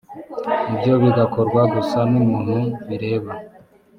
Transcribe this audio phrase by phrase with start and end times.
[0.73, 2.57] ibyo bigakorwa gusa n’umuntu
[2.87, 3.31] bireba